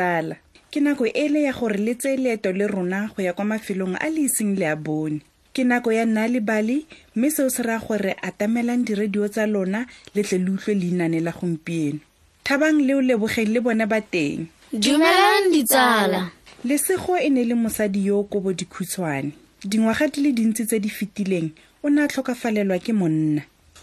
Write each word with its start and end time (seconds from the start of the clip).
ditsala 0.00 0.36
ke 0.70 0.80
nako 0.80 1.06
e 1.06 1.28
le 1.28 1.42
ya 1.42 1.52
gore 1.52 1.76
le 1.78 1.94
tseye 1.94 2.16
leeto 2.16 2.52
le 2.52 2.66
rona 2.66 3.10
go 3.12 3.22
ya 3.22 3.32
kwa 3.32 3.44
mafelong 3.44 3.96
a 4.00 4.08
le 4.08 4.22
iseng 4.30 4.56
le 4.56 4.66
a 4.66 4.76
bone. 4.76 5.20
Ke 5.52 5.64
nako 5.64 5.92
ya 5.92 6.06
nna 6.06 6.28
le 6.28 6.40
bale 6.40 6.86
mme 7.16 7.30
seo 7.30 7.50
se 7.50 7.62
raya 7.62 7.80
gore 7.80 8.14
atamelang 8.22 8.84
diredio 8.86 9.28
tsa 9.28 9.46
lona 9.46 9.86
le 10.14 10.22
tle 10.22 10.38
le 10.38 10.50
utlwe 10.50 10.74
leinane 10.74 11.20
la 11.20 11.32
gompieno. 11.32 11.98
Thabang 12.44 12.78
le 12.86 12.94
o 12.94 13.00
lebogeng 13.00 13.50
le 13.50 13.60
bone 13.60 13.86
ba 13.86 14.00
teng. 14.00 14.46
Dumelang 14.72 15.50
ditsala. 15.50 16.30
Lesego 16.64 17.18
e 17.18 17.28
ne 17.30 17.44
le 17.44 17.54
mosadi 17.54 18.06
yo 18.06 18.20
o 18.20 18.24
kobo 18.24 18.52
dikhutshwane 18.52 19.32
dingwaga 19.64 20.06
di 20.08 20.22
le 20.22 20.32
dintsi 20.32 20.64
tse 20.66 20.78
di 20.78 20.88
fetileng 20.88 21.50
o 21.82 21.90
ne 21.90 22.02
a 22.02 22.08
tlhokafalelwa 22.08 22.78
ke 22.78 22.92
monna. 22.92 23.42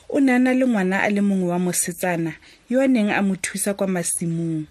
O 0.10 0.20
ne 0.20 0.32
a 0.32 0.40
na 0.40 0.54
le 0.54 0.64
ngwana 0.66 1.04
a 1.04 1.10
le 1.10 1.20
mongwe 1.22 1.52
wa 1.52 1.60
mosetsana 1.60 2.32
yo 2.70 2.80
a 2.80 2.88
neng 2.88 3.12
a 3.12 3.22
mo 3.22 3.36
thusa 3.36 3.74
kwa 3.76 3.88
masimong 3.88 4.64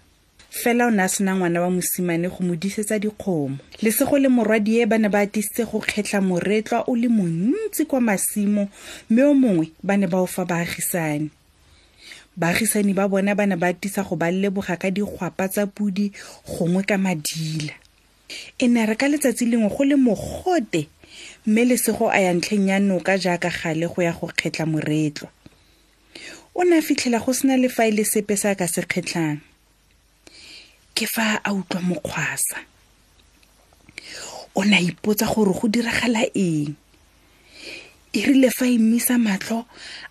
fela 0.49 0.87
o 0.87 0.91
ne 0.91 1.03
a 1.03 1.07
sena 1.07 1.35
ngwana 1.35 1.61
wa 1.61 1.69
mosimane 1.69 2.29
go 2.29 2.43
mo 2.43 2.55
disetsa 2.55 2.99
dikgomo. 2.99 3.57
Lesego 3.81 4.17
le 4.17 4.29
morwadi 4.29 4.79
e 4.81 4.85
ba 4.85 4.97
ne 4.97 5.09
ba 5.09 5.19
atisitse 5.19 5.65
go 5.65 5.79
kgetlha 5.79 6.21
moretlwa 6.21 6.83
o 6.87 6.95
le 6.95 7.07
montsi 7.07 7.85
kwa 7.85 8.01
masimo 8.01 8.69
mme 9.09 9.23
o 9.23 9.33
mongwe 9.33 9.71
ba 9.83 9.97
ne 9.97 10.07
ba 10.07 10.21
o 10.21 10.25
fa 10.25 10.45
baagisane 10.45 11.29
baagisani 12.37 12.93
ba 12.93 13.07
bona 13.07 13.35
ba 13.35 13.45
ne 13.45 13.55
ba 13.55 13.67
atisa 13.67 14.03
go 14.03 14.15
ba 14.15 14.31
leboga 14.31 14.77
ka 14.77 14.91
dikgwapa 14.91 15.49
tsa 15.49 15.67
pudi 15.67 16.11
gongwe 16.45 16.83
ka 16.83 16.97
madila. 16.97 17.73
E 18.59 18.67
ne 18.67 18.85
re 18.85 18.95
ka 18.95 19.07
letsatsi 19.07 19.45
lengwe 19.45 19.69
go 19.69 19.83
le 19.83 19.95
mogote 19.95 20.87
mme 21.45 21.65
lesego 21.65 22.09
a 22.09 22.19
ya 22.21 22.33
ntlheng 22.33 22.69
ya 22.69 22.79
noka 22.79 23.17
jaaka 23.17 23.49
gale 23.49 23.87
go 23.87 24.01
ya 24.01 24.13
go 24.13 24.27
kgetlha 24.27 24.65
moretlwa. 24.65 25.29
O 26.55 26.63
ne 26.63 26.77
a 26.77 26.81
fitlhela 26.81 27.19
go 27.19 27.33
sena 27.33 27.57
le 27.57 27.69
faele 27.69 28.05
sepe 28.05 28.37
se 28.37 28.49
a 28.49 28.55
ka 28.55 28.67
se 28.67 28.81
kgetlhang 28.81 29.41
ke 30.97 31.05
fa 31.05 31.37
a 31.45 31.53
utlwa 31.53 31.81
mokgwasa 31.85 32.57
o 34.57 34.63
ne 34.65 34.77
a 34.77 34.81
ipotsa 34.81 35.29
gore 35.29 35.53
go 35.53 35.67
diragala 35.69 36.25
eng? 36.33 36.73
E 38.13 38.19
rile 38.25 38.49
fa 38.49 38.65
emisa 38.65 39.17
matlho 39.21 39.65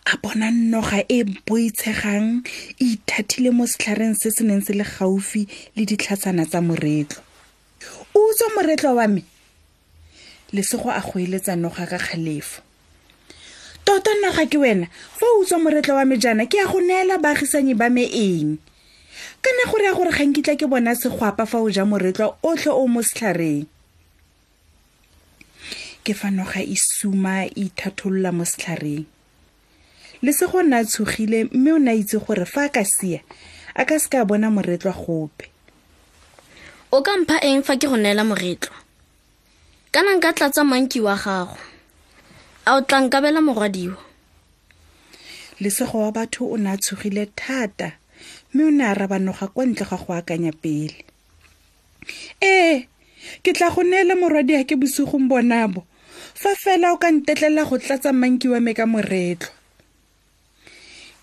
a 0.07 0.15
bona 0.23 0.53
noga 0.55 1.03
e 1.11 1.25
boitshegang 1.25 2.47
e 2.79 2.95
ithathile 2.95 3.51
mo 3.51 3.67
setlhareng 3.67 4.15
se 4.15 4.31
se 4.31 4.47
neng 4.47 4.63
se 4.63 4.73
le 4.79 4.87
gaufi 4.87 5.43
le 5.75 5.83
ditlhatsana 5.83 6.47
tsa 6.47 6.63
moretlo. 6.63 7.19
O 8.15 8.31
utswa 8.31 8.55
moretlo 8.55 8.95
wa 8.95 9.07
me? 9.11 9.23
Lesego 10.55 10.95
a 10.95 11.03
go 11.03 11.19
eletsa 11.19 11.59
noga 11.59 11.91
ka 11.91 11.99
kgalefo. 11.99 12.63
Tota 13.83 14.15
noga 14.23 14.47
ke 14.47 14.55
wena 14.63 14.87
fa 15.19 15.27
o 15.27 15.43
utswa 15.43 15.59
moretlo 15.59 15.99
wa 15.99 16.07
me 16.07 16.15
jaana 16.23 16.47
ke 16.47 16.63
ya 16.63 16.71
go 16.71 16.79
neela 16.79 17.19
baagisanyi 17.19 17.75
ba 17.75 17.91
me 17.91 18.07
eng 18.07 18.63
ka 19.43 19.51
ne 19.57 19.65
gore 19.71 19.85
ya 19.85 19.95
gore 19.95 20.13
kgankitla 20.13 20.57
ke 20.57 20.67
bona 20.67 20.95
segwapa 20.95 21.47
fa 21.47 21.59
o 21.59 21.71
ja 21.71 21.85
moretlwa 21.85 22.37
otlhe 22.43 22.71
o 22.71 22.87
mo 22.87 23.03
setlhareng. 23.03 23.67
Ke 26.05 26.15
fa 26.15 26.31
noga 26.31 26.63
e 26.63 26.77
suma 26.77 27.47
e 27.47 27.53
ithatholola 27.67 28.33
mo 28.33 28.45
setlhareng. 28.45 29.05
Lesego 30.23 30.59
o 30.59 30.63
ne 30.63 30.77
a 30.81 30.85
tshogile 30.85 31.49
mme 31.53 31.71
o 31.73 31.79
ne 31.79 31.91
a 31.91 31.95
itse 31.95 32.19
gore 32.19 32.47
fa 32.47 32.67
a 32.67 32.73
ka 32.73 32.85
sia 32.85 33.21
a 33.75 33.85
ka 33.85 33.99
se 33.99 34.09
ka 34.09 34.25
bona 34.25 34.49
moretlwa 34.51 34.95
gope. 34.95 35.51
O 36.93 37.03
ka 37.03 37.13
mpha 37.19 37.43
eng 37.45 37.63
fa 37.67 37.77
ke 37.77 37.91
go 37.91 37.97
neela 37.99 38.25
moretlo? 38.25 38.73
Kana 39.93 40.17
nka 40.17 40.33
tlatsa 40.33 40.65
manki 40.65 41.01
wa 41.01 41.17
gago. 41.19 41.59
A 42.65 42.77
o 42.77 42.81
tla 42.81 43.01
nkabela 43.01 43.41
morwadiwa? 43.45 44.01
Lesego 45.61 46.05
wa 46.05 46.11
batho 46.13 46.47
o 46.49 46.57
ne 46.57 46.71
a 46.73 46.77
tshogile 46.77 47.27
thata 47.37 47.93
mme 48.55 48.63
o 48.65 48.71
ne 48.71 48.85
a 48.85 48.95
raba 48.95 49.19
noga 49.19 49.47
kwa 49.49 49.67
ntle 49.67 49.87
ga 49.87 49.97
go 49.97 50.13
akanya 50.15 50.53
pele. 50.53 51.05
Ee 52.43 52.87
ke 53.43 53.53
tla 53.53 53.71
go 53.71 53.83
neela 53.83 54.15
morwadi 54.15 54.65
ke 54.65 54.77
bosigong 54.77 55.29
bonabo 55.29 55.85
fa 56.35 56.55
fela 56.55 56.93
o 56.93 56.97
ka 56.97 57.11
ntetlela 57.11 57.65
go 57.69 57.79
tlatsa 57.79 58.13
manki 58.13 58.49
wa 58.49 58.61
me 58.61 58.75
ka 58.75 58.87
moretlwa 58.87 59.57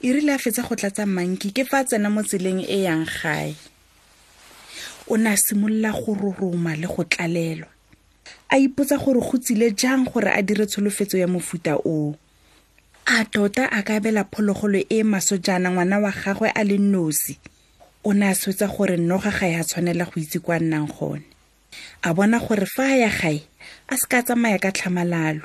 e 0.03 0.11
rile 0.11 0.33
a 0.33 0.37
fetsa 0.37 0.67
go 0.67 0.75
tlatsa 0.75 1.05
manki 1.07 1.53
ke 1.55 1.63
fa 1.63 1.79
a 1.79 1.85
tsena 1.87 2.09
mo 2.11 2.21
tseleng 2.23 2.59
e 2.67 2.83
yang 2.83 3.07
gae. 3.07 3.55
O 5.07 5.15
ne 5.15 5.31
a 5.31 5.37
simolola 5.39 5.95
go 5.95 6.11
roroma 6.11 6.75
le 6.75 6.87
go 6.87 7.03
tlalelwa. 7.07 7.71
A 8.51 8.59
ipotsa 8.59 8.99
gore 8.99 9.23
go 9.23 9.37
tsile 9.39 9.71
jang 9.71 10.03
gore 10.03 10.27
a 10.27 10.41
dire 10.43 10.67
tsholofetso 10.67 11.17
ya 11.17 11.27
mofuta 11.27 11.79
oo 11.79 12.15
a 13.05 13.25
tota 13.25 13.67
a 13.67 13.83
ka 13.83 13.99
bela 13.99 14.23
phologolo 14.23 14.79
e 14.89 15.03
maso 15.03 15.37
jaana 15.37 15.69
ngwana 15.71 15.99
wa 15.99 16.11
gagwe 16.11 16.49
a 16.55 16.63
le 16.63 16.77
nosi. 16.77 17.37
O 18.03 18.13
ne 18.13 18.27
a 18.31 18.35
swetsa 18.35 18.67
gore 18.67 18.97
noga 18.97 19.31
ga 19.31 19.47
ya 19.47 19.63
tshwanela 19.63 20.05
go 20.05 20.19
itse 20.19 20.39
kwa 20.39 20.59
nnang 20.59 20.87
gone. 20.87 21.23
A 22.03 22.13
bona 22.13 22.39
gore 22.39 22.65
fa 22.65 22.83
a 22.83 22.95
ya 22.97 23.09
gae 23.09 23.43
a 23.89 23.97
se 23.97 24.07
ka 24.07 24.23
tsamaya 24.23 24.59
ka 24.59 24.71
tlhamalalo. 24.71 25.43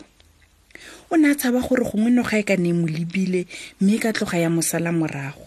O 1.10 1.16
ne 1.16 1.30
a 1.30 1.34
tshaba 1.34 1.60
gore 1.60 1.82
gongwe 1.84 2.10
noga 2.10 2.38
e 2.38 2.42
ka 2.42 2.56
ne 2.56 2.72
mo 2.72 2.86
lebile 2.86 3.46
mme 3.80 3.94
e 3.94 3.98
ka 3.98 4.12
tloga 4.12 4.38
ya 4.38 4.50
mosala 4.50 4.92
morago. 4.92 5.46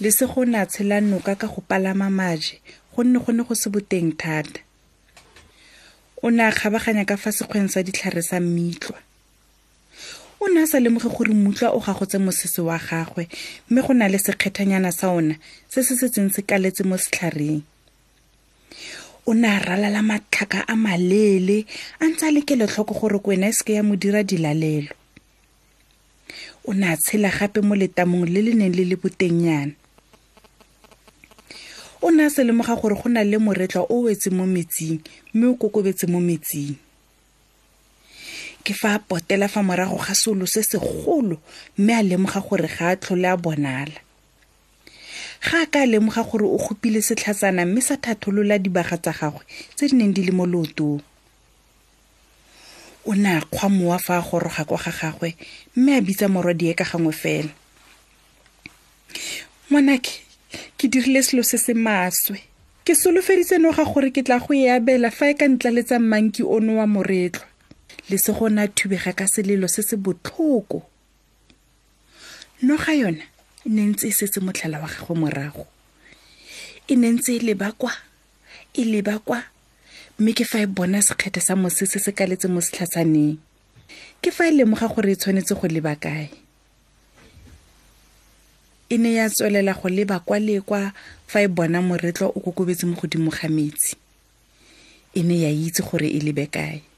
Lesego 0.00 0.40
o 0.40 0.44
ne 0.44 0.58
a 0.60 0.66
tshela 0.66 1.00
noka 1.00 1.34
ka 1.36 1.46
go 1.48 1.64
palama 1.64 2.10
maje 2.10 2.60
gonne 2.94 3.18
go 3.24 3.32
ne 3.32 3.42
go 3.42 3.54
se 3.54 3.70
boteng 3.72 4.12
thata. 4.20 4.60
O 6.22 6.28
ne 6.28 6.44
a 6.44 6.52
kgabaganya 6.52 7.08
ka 7.08 7.16
fa 7.16 7.32
sekgweng 7.32 7.72
sa 7.72 7.80
ditlhare 7.80 8.20
sa 8.20 8.36
mmitlwa 8.40 9.00
o 10.40 10.48
ne 10.48 10.60
a 10.62 10.66
sa 10.66 10.80
lemoge 10.80 11.08
gore 11.08 11.32
mmutlwa 11.34 11.70
o 11.76 11.80
gagotse 11.80 12.18
mosese 12.18 12.60
wa 12.60 12.78
gagwe 12.78 13.28
mme 13.68 13.80
go 13.82 13.92
na 13.94 14.08
le 14.08 14.18
sekgethanyana 14.18 14.92
sa 14.92 15.10
ona 15.10 15.34
se 15.68 15.82
se 15.82 15.94
setseng 16.00 16.30
se 16.34 16.42
kaletse 16.42 16.82
mo 16.84 16.96
setlhareng. 16.96 17.62
O 19.26 19.34
ne 19.34 19.48
a 19.48 19.58
ralala 19.60 20.02
matlhaka 20.02 20.64
a 20.66 20.74
maleele 20.76 21.66
a 22.00 22.08
ntse 22.08 22.24
a 22.26 22.32
le 22.34 22.40
kelotlhoko 22.48 22.94
gore 22.94 23.18
kwena 23.24 23.46
e 23.48 23.52
seke 23.52 23.72
ya 23.76 23.82
mo 23.82 23.96
dira 23.96 24.22
dilalelo. 24.22 24.94
O 26.64 26.72
ne 26.72 26.86
a 26.88 26.96
tshela 26.96 27.30
gape 27.30 27.60
mo 27.60 27.74
letamong 27.76 28.24
le 28.32 28.40
le 28.42 28.52
neng 28.54 28.74
le 28.76 28.84
le 28.84 28.96
botengyana 28.96 29.74
o 32.02 32.10
ne 32.10 32.24
a 32.24 32.30
se 32.30 32.44
lemoga 32.44 32.76
gore 32.76 32.94
go 32.94 33.08
na 33.08 33.24
le 33.24 33.38
moretlwa 33.38 33.84
o 33.90 34.02
wetse 34.02 34.30
mo 34.30 34.46
metsing 34.46 35.00
mme 35.34 35.46
o 35.46 35.54
kokobetse 35.54 36.06
mo 36.06 36.20
metsing 36.20 36.74
ke 38.70 38.76
fa 38.78 38.94
a 38.94 38.98
potela 39.02 39.48
fa 39.50 39.62
morago 39.66 39.98
ga 39.98 40.14
solo 40.14 40.46
se 40.46 40.62
segolo 40.62 41.36
mme 41.78 41.92
a 41.98 42.02
lemoga 42.06 42.40
gore 42.40 42.68
ga 42.70 42.94
a 42.94 42.96
tlhole 42.96 43.26
a 43.26 43.36
bonala. 43.36 43.98
Ga 45.42 45.62
a 45.62 45.66
ka 45.66 45.82
lemoga 45.86 46.22
gore 46.22 46.46
o 46.46 46.56
gopile 46.56 47.02
setlhatsana 47.02 47.66
mme 47.66 47.80
sa 47.82 47.96
thatholola 47.96 48.62
dibaga 48.62 48.96
tsa 49.02 49.10
gagwe 49.10 49.42
tse 49.74 49.90
di 49.90 49.96
neng 49.98 50.14
di 50.14 50.22
le 50.22 50.30
mo 50.30 50.46
leotong 50.46 51.02
o 53.10 53.14
ne 53.14 53.30
a 53.34 53.40
kgwa 53.42 53.68
mowa 53.74 53.98
fa 53.98 54.22
a 54.22 54.22
goroga 54.22 54.62
kwa 54.64 54.78
ga 54.78 54.92
gagwe 55.00 55.34
mme 55.74 55.90
a 55.98 56.00
bitsa 56.00 56.28
morwadie 56.30 56.74
ka 56.78 56.84
gangwe 56.86 57.12
fela. 57.12 57.50
Ngwanake 59.66 60.14
ke 60.78 60.86
dirile 60.86 61.22
selo 61.26 61.42
se 61.42 61.58
se 61.58 61.74
maswe. 61.74 62.38
Ke 62.86 62.94
solofeditse 62.94 63.58
noga 63.58 63.82
gore 63.82 64.14
ke 64.14 64.22
tla 64.22 64.38
go 64.38 64.54
e 64.54 64.70
abela 64.70 65.10
fa 65.10 65.26
e 65.26 65.34
ka 65.34 65.50
ntlaletsa 65.50 65.98
mmanki 65.98 66.46
ono 66.46 66.78
wa 66.78 66.86
moretlwa 68.10 68.48
lesego 68.48 68.48
na 68.48 68.68
thubega 68.68 69.12
ka 69.12 69.26
selelo 69.26 69.68
se 69.68 69.82
se 69.82 69.96
botlhoko. 69.96 70.82
Noga 72.62 72.92
yona 72.94 73.24
e 73.64 73.68
ne 73.68 73.86
ntse 73.86 74.08
e 74.08 74.12
setse 74.12 74.40
motlhala 74.40 74.80
wa 74.80 74.88
gagwe 74.88 75.16
morago. 75.16 75.66
E 76.88 76.96
ne 76.96 77.10
ntse 77.10 77.36
e 77.36 77.38
leba 77.38 77.72
kwa 77.72 77.92
e 78.74 78.84
leba 78.84 79.18
kwa 79.18 79.42
mme 80.18 80.32
ke 80.32 80.44
fa 80.44 80.60
e 80.60 80.66
bona 80.66 81.02
sekgethe 81.02 81.40
sa 81.40 81.56
mosese 81.56 81.98
se 81.98 82.12
kaletse 82.12 82.48
mo 82.48 82.60
setlhatsaneng. 82.60 83.38
Ke 84.22 84.30
fa 84.30 84.48
e 84.48 84.50
lemoga 84.50 84.88
gore 84.88 85.12
e 85.12 85.16
tshwanetse 85.16 85.54
go 85.54 85.68
leba 85.68 85.96
kae. 85.96 86.30
E 88.90 88.98
ne 88.98 89.14
ya 89.14 89.30
tswelela 89.30 89.74
go 89.74 89.88
leba 89.88 90.20
kwa 90.20 90.38
le 90.38 90.60
kwa 90.60 90.92
fa 91.26 91.40
e 91.40 91.48
bona 91.48 91.80
moretlwa 91.80 92.28
o 92.28 92.40
kokobetse 92.40 92.86
mo 92.86 92.96
godimo 92.96 93.30
ga 93.30 93.48
metsi. 93.48 93.96
E 95.14 95.22
ne 95.22 95.40
ya 95.40 95.50
itse 95.50 95.82
gore 95.82 96.08
e 96.08 96.20
lebe 96.20 96.46
kae 96.46 96.89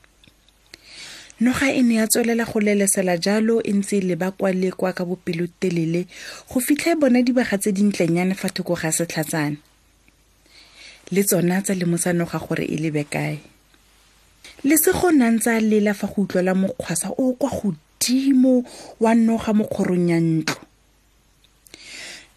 noga 1.42 1.68
e 1.74 1.82
ne 1.82 1.94
ya 1.98 2.06
tswelela 2.06 2.44
go 2.44 2.60
lelesela 2.60 3.18
jalo 3.18 3.58
e 3.66 3.72
ntse 3.72 3.98
e 3.98 4.00
leba 4.00 4.30
kwa 4.30 4.52
le 4.52 4.70
kwa 4.70 4.92
ka 4.92 5.04
bopelotelele 5.04 6.06
go 6.48 6.60
fitlha 6.60 6.92
e 6.92 6.94
bona 6.94 7.22
dibaga 7.22 7.58
tse 7.58 7.72
dintlenyane 7.72 8.34
fa 8.34 8.48
thoko 8.48 8.74
ga 8.78 8.92
setlhatsana. 8.92 9.56
Le 11.10 11.22
tsona 11.24 11.62
tsa 11.62 11.74
lemosa 11.74 12.12
noga 12.12 12.38
gore 12.38 12.62
e 12.64 12.76
lebe 12.78 13.04
kae. 13.04 13.38
Lesego 14.64 15.10
na 15.10 15.30
ntse 15.34 15.50
a 15.50 15.60
lela 15.60 15.94
fa 15.94 16.06
go 16.06 16.22
utlwela 16.22 16.54
mokgwasa 16.54 17.10
o 17.18 17.34
kwa 17.34 17.50
godimo 17.50 18.62
wa 19.00 19.14
noga 19.14 19.52
mo 19.52 19.64
kgorong 19.66 20.10
ya 20.14 20.20
ntlo. 20.20 20.56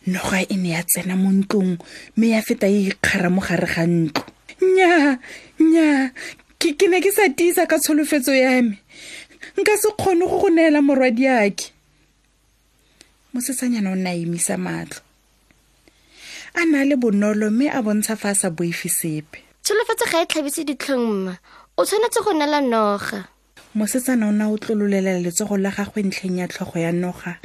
Noga 0.07 0.42
e 0.50 0.56
ne 0.57 0.69
ya 0.74 0.81
tsena 0.84 1.16
mo 1.16 1.30
ntlong 1.30 1.78
mme 2.18 2.28
ya 2.34 2.42
feta 2.42 2.66
e 2.68 2.90
ikgara 2.90 3.30
mo 3.30 3.42
gare 3.42 3.69
ga 3.69 3.86
ntlo. 3.86 4.25
Nnyaa 4.62 5.18
nnyaa 5.62 6.10
ke 6.73 6.89
ne 6.89 7.01
ke 7.01 7.12
sa 7.13 7.29
tiisa 7.29 7.67
ka 7.69 7.77
tsholofetso 7.77 8.33
ya 8.33 8.62
me. 8.62 8.81
Nka 9.57 9.77
se 9.77 9.89
kgone 9.94 10.25
go 10.25 10.39
go 10.41 10.50
neela 10.50 10.81
morwadi 10.81 11.27
ake 11.27 11.71
mosetsanyana 13.35 13.91
o 13.91 13.95
ne 13.95 14.09
a 14.09 14.15
emisa 14.15 14.56
matlho. 14.57 15.01
A 16.56 16.65
na 16.65 16.83
le 16.83 16.95
bonolo 16.95 17.51
mme 17.51 17.67
a 17.69 17.81
bontsha 17.83 18.15
fa 18.15 18.29
a 18.29 18.35
sa 18.35 18.50
boife 18.50 18.88
sepe. 18.89 19.44
Tsholofetso 19.63 20.06
ga 20.12 20.23
e 20.23 20.25
tlhabise 20.25 20.63
ditlhong 20.63 21.06
mma. 21.06 21.33
O 21.77 21.83
tshwanetse 21.83 22.23
go 22.23 22.31
nela 22.31 22.62
noga. 22.62 23.27
Mosetsana 23.75 24.29
o 24.29 24.31
ne 24.31 24.45
o 24.47 24.57
tlololela 24.57 25.19
letsogo 25.19 25.57
la 25.59 25.69
gagwe 25.69 26.03
ntlheng 26.07 26.39
ya 26.39 26.47
tlhogo 26.47 26.79
ya 26.79 26.91
noga 26.91 27.35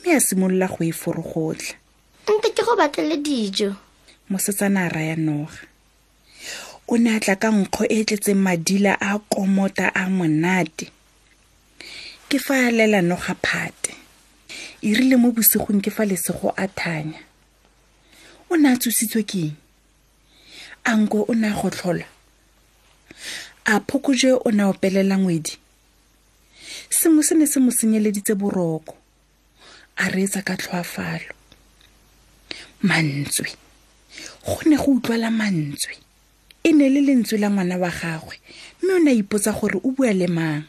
mme 0.00 0.16
a 0.16 0.20
simolola 0.20 0.66
go 0.66 0.80
e 0.80 0.92
forogotlha. 0.92 1.76
Nte 2.24 2.48
ke 2.56 2.64
go 2.64 2.76
batlele 2.76 3.20
dijo. 3.20 3.76
Mosetsana 4.30 4.86
a 4.86 4.88
raya 4.88 5.16
noga 5.16 5.73
o 6.88 6.96
ne 6.96 7.16
a 7.16 7.20
tla 7.20 7.36
ka 7.36 7.48
nkgo 7.50 7.84
e 7.88 8.04
tletseng 8.04 8.40
madila 8.46 8.92
a 9.00 9.18
komota 9.32 9.86
a 9.94 10.08
monate. 10.08 10.86
Ke 12.28 12.38
fa 12.38 12.54
a 12.66 12.70
lela 12.70 13.00
noga 13.02 13.34
phate. 13.34 13.92
E 14.82 14.94
rile 14.94 15.16
mo 15.16 15.32
bosigong 15.32 15.80
ke 15.84 15.90
fa 15.90 16.04
lesego 16.04 16.52
a 16.56 16.66
thanya. 16.68 17.20
O 18.50 18.56
ne 18.56 18.68
a 18.72 18.76
tsositswe 18.76 19.22
ke 19.24 19.38
eng? 19.48 19.56
A 20.84 20.92
nko 21.00 21.24
o 21.28 21.32
ne 21.34 21.48
a 21.48 21.56
gotlhola 21.56 22.14
a 23.64 23.80
phokojwe 23.80 24.32
o 24.44 24.50
ne 24.50 24.62
a 24.62 24.68
opelela 24.68 25.16
ngwedi. 25.18 25.56
Sengwe 26.90 27.22
se 27.24 27.34
ne 27.34 27.46
se 27.46 27.60
mo 27.60 27.70
senyeleditse 27.70 28.34
boroko. 28.34 28.96
A 29.96 30.08
reetsa 30.08 30.42
ka 30.44 30.56
tlhoafalo. 30.56 31.32
Mantswe. 32.82 33.48
Go 34.44 34.60
ne 34.66 34.76
go 34.76 34.92
utlwala 34.92 35.30
mantswe. 35.30 36.03
E 36.64 36.72
ne 36.72 36.88
le 36.88 37.00
lentswe 37.00 37.38
la 37.38 37.50
ngwana 37.50 37.76
wa 37.76 37.90
gagwe 37.90 38.36
mme 38.82 38.92
o 38.94 38.98
ne 38.98 39.10
a 39.10 39.14
ipotsa 39.14 39.52
gore 39.52 39.76
o 39.84 39.90
bua 39.92 40.12
le 40.12 40.26
mang? 40.26 40.64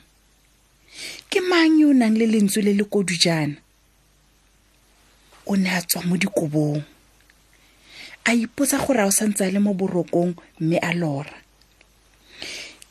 Ke 1.31 1.39
mang 1.39 1.79
yo 1.79 1.89
o 1.89 1.93
nang 1.93 2.17
le 2.19 2.27
lentswe 2.27 2.61
le 2.67 2.73
le 2.73 2.83
kodu 2.83 3.15
jaana? 3.15 3.55
O 5.47 5.55
ne 5.55 5.69
a 5.71 5.81
tswa 5.81 6.03
mo 6.03 6.17
dikobong. 6.17 6.83
A 8.25 8.33
ipotsa 8.35 8.77
gore 8.83 8.99
a 9.03 9.07
o 9.07 9.11
santse 9.11 9.47
a 9.47 9.51
le 9.51 9.59
mo 9.59 9.73
borokong 9.73 10.35
mme 10.59 10.77
a 10.83 10.91
lora. 10.93 11.37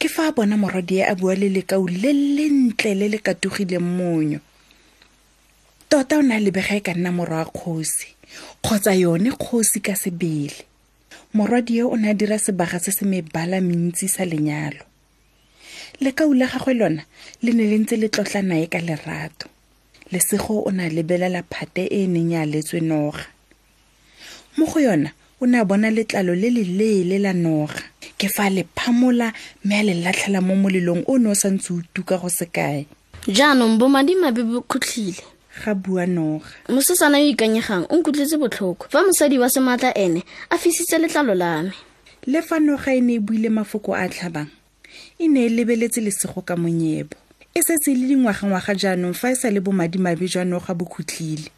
Ke 0.01 0.09
fa 0.09 0.29
a 0.29 0.33
bona 0.33 0.57
morwadie 0.57 1.05
a 1.05 1.15
bua 1.15 1.37
le 1.37 1.53
lekau 1.53 1.85
le 1.89 2.13
lentle 2.13 2.95
le 2.95 3.09
le 3.13 3.19
katogileng 3.21 3.85
monyo. 3.85 4.41
Tota 5.89 6.19
o 6.19 6.23
ne 6.23 6.37
a 6.37 6.41
lebega 6.41 6.77
e 6.77 6.81
ka 6.81 6.97
nna 6.97 7.13
morwa 7.13 7.45
wa 7.45 7.53
kgosi 7.53 8.17
kgotsa 8.65 8.97
yone 8.97 9.29
kgosi 9.37 9.85
ka 9.85 9.93
sebele 9.93 10.73
morwadi 11.35 11.77
yo 11.77 11.89
o 11.89 11.97
ne 11.97 12.11
a 12.11 12.15
dira 12.15 12.39
sebaga 12.39 12.79
se 12.79 12.93
se 12.93 13.05
mebala 13.05 13.61
mentsi 13.61 14.09
sa 14.09 14.25
lenyalo. 14.25 14.85
Lekau 16.01 16.35
la 16.35 16.47
gagwe 16.47 16.75
lona 16.75 17.03
le 17.43 17.53
ne 17.53 17.65
le 17.71 17.79
ntse 17.79 17.97
le 17.97 18.09
tlotla 18.09 18.43
nae 18.43 18.67
ka 18.67 18.79
lerato. 18.81 19.47
Lesego 20.13 20.63
o 20.67 20.71
ne 20.71 20.87
a 20.87 20.89
lebelela 20.89 21.43
phate 21.43 21.87
e 21.87 22.05
e 22.05 22.07
neng 22.07 22.33
ya 22.33 22.47
letswe 22.47 22.81
noga. 22.81 23.27
Mo 24.57 24.67
go 24.67 24.81
yona 24.81 25.11
o 25.41 25.47
ne 25.47 25.59
a 25.59 25.65
bona 25.65 25.91
letlalo 25.91 26.35
le 26.35 26.51
le 26.51 26.65
leele 26.65 27.19
la 27.19 27.33
noga. 27.33 27.81
Ke 28.19 28.29
fa 28.29 28.47
a 28.47 28.51
le 28.51 28.65
phamola 28.77 29.33
mme 29.65 29.75
a 29.75 29.83
le 29.83 29.95
latlhela 29.95 30.41
mo 30.41 30.55
molelong 30.55 31.03
o 31.07 31.19
ne 31.19 31.29
o 31.31 31.35
santse 31.35 31.71
o 31.73 31.83
tuka 31.95 32.19
go 32.19 32.29
se 32.29 32.47
kae? 32.47 32.87
Jaanong 33.27 33.79
bomadimabe 33.79 34.43
bo 34.43 34.61
kgotlhile 34.63 35.34
ga 35.63 35.75
bua 35.75 36.07
noga. 36.07 36.47
Mosetsana 36.69 37.19
yo 37.19 37.29
ikanyegang 37.31 37.87
o 37.91 37.97
nkutlwetse 37.97 38.37
botlhoko. 38.37 38.87
Fa 38.91 39.03
mosadi 39.03 39.39
wa 39.39 39.49
sematla 39.49 39.95
ene 39.95 40.25
a 40.51 40.59
fisitse 40.59 40.99
letlalo 40.99 41.35
la 41.35 41.63
me. 41.63 41.73
Le 42.27 42.43
fa 42.43 42.59
noga 42.59 42.95
e 42.95 43.01
ne 43.01 43.15
e 43.15 43.21
buile 43.21 43.49
mafoko 43.49 43.95
a 43.95 44.05
a 44.05 44.09
tlhabang 44.09 44.51
e 45.19 45.29
ne 45.29 45.47
e 45.47 45.49
lebeletse 45.49 46.01
lesego 46.01 46.43
ka 46.43 46.57
monyebo. 46.57 47.17
E 47.55 47.63
setse 47.63 47.93
e 47.93 47.95
le 47.95 48.07
dingwagangwaga 48.09 48.75
jaanong 48.75 49.15
fa 49.15 49.31
e 49.31 49.35
sa 49.35 49.51
le 49.51 49.61
bomadimabe 49.61 50.27
jwa 50.27 50.45
noga 50.45 50.75
bo 50.75 50.85
khutlhile. 50.85 51.51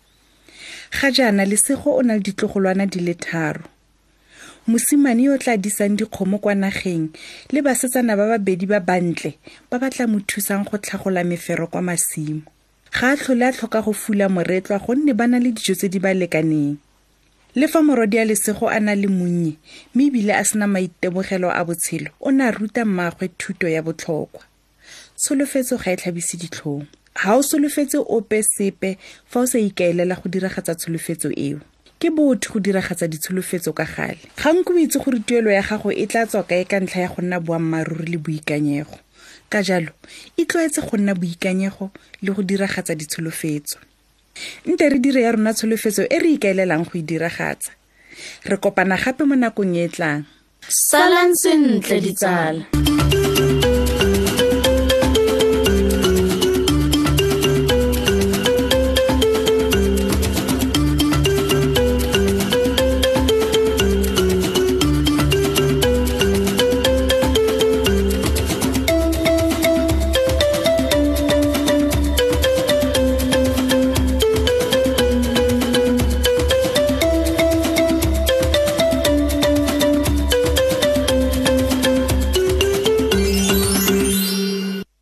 Ga 1.01 1.11
jaana 1.11 1.45
lesego 1.45 1.97
o 1.97 2.03
na 2.03 2.15
le 2.15 2.21
ditlogolwana 2.21 2.87
di 2.87 3.01
le 3.01 3.15
tharo. 3.15 3.65
Mosimane 4.67 5.23
yo 5.23 5.35
o 5.35 5.39
tla 5.39 5.57
disang 5.57 5.97
dikgomo 5.97 6.39
kwa 6.39 6.55
nageng 6.55 7.09
le 7.51 7.63
basetsana 7.63 8.17
ba 8.17 8.27
babedi 8.27 8.67
ba 8.67 8.81
bantle 8.81 9.39
ba 9.71 9.79
ba 9.79 9.91
tla 9.91 10.07
mo 10.07 10.19
thusang 10.27 10.67
go 10.67 10.77
tlhagola 10.79 11.23
mefero 11.25 11.71
kwa 11.71 11.83
masimo 11.83 12.43
ga 12.93 13.13
a 13.13 13.17
tlhole 13.17 13.43
a 13.45 13.53
tlhoka 13.53 13.83
go 13.83 13.93
fula 13.93 14.29
moretlwa 14.29 14.79
gonne 14.79 15.13
ba 15.15 15.27
na 15.27 15.39
le 15.39 15.53
dijo 15.53 15.75
tse 15.75 15.89
di 15.89 15.99
ba 15.99 16.15
lekaneng. 16.15 16.77
Le 17.57 17.67
fa 17.69 17.81
morwadi 17.83 18.19
a 18.19 18.25
lesego 18.25 18.69
a 18.69 18.81
na 18.81 18.95
le 18.95 19.09
monnye 19.09 19.57
mme 19.95 20.07
ebile 20.07 20.33
a 20.33 20.45
sena 20.45 20.67
maitemogelo 20.67 21.51
a 21.51 21.65
botshelo 21.65 22.11
o 22.21 22.31
ne 22.31 22.45
a 22.45 22.51
ruta 22.51 22.85
mmaagwe 22.85 23.29
thuto 23.39 23.69
ya 23.69 23.83
botlhokwa. 23.83 24.43
Tsholofetso 25.17 25.77
ga 25.79 25.93
e 25.93 25.97
tlhabise 25.97 26.37
ditlhong. 26.37 26.87
Ga 27.17 27.37
o 27.37 27.43
solofetse 27.43 27.97
ope 27.97 28.43
sepe 28.43 28.99
fa 29.27 29.41
o 29.41 29.47
sa 29.47 29.59
ikaelela 29.59 30.21
go 30.21 30.29
diragatsa 30.29 30.75
tsholofetso 30.77 31.33
eo. 31.33 31.61
Ke 31.99 32.11
botho 32.13 32.53
go 32.53 32.61
diragatsa 32.61 33.09
ditsholofetso 33.09 33.73
ka 33.73 33.85
gale. 33.85 34.21
Ga 34.37 34.53
nko 34.53 34.73
o 34.73 34.79
itse 34.79 35.01
gore 35.01 35.19
tuelo 35.25 35.51
ya 35.51 35.63
gago 35.63 35.93
e 35.93 36.07
tla 36.07 36.27
tswa 36.27 36.45
kae 36.45 36.65
ka 36.69 36.81
ntlha 36.81 37.01
ya 37.01 37.09
go 37.09 37.23
nna 37.25 37.41
boammaaruri 37.41 38.13
le 38.13 38.19
boikanyego 38.19 39.01
ka 39.49 39.63
jalo 39.63 39.93
e 40.37 40.45
tlwaetse 40.45 40.81
go 40.81 40.97
nna 40.97 41.15
boikanyego 41.15 41.91
le 42.23 42.31
go 42.33 42.43
diragatsa 42.43 42.95
ditsholofetso. 42.95 43.79
Nte 44.67 44.89
re 44.89 44.99
dire 44.99 45.23
ya 45.23 45.33
rona 45.33 45.55
tsholofetso 45.55 46.03
e 46.11 46.19
re 46.19 46.33
ikaelelang 46.37 46.85
go 46.85 46.99
e 46.99 47.03
diragatsa. 47.03 47.73
Re 48.45 48.57
kopana 48.57 48.97
gape 48.97 49.25
mo 49.25 49.35
nakong 49.35 49.77
e 49.77 49.85
e 49.85 49.89
tlang. 49.89 50.25
Salang 50.69 51.35
sentle 51.35 52.01
ditsala 52.01 52.96